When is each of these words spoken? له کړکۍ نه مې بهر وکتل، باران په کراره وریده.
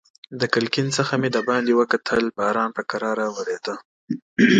له 0.39 0.45
کړکۍ 0.53 0.81
نه 0.87 1.15
مې 1.21 1.29
بهر 1.47 1.63
وکتل، 1.79 2.23
باران 2.37 2.69
په 2.77 2.81
کراره 2.89 3.25
وریده. 3.29 3.75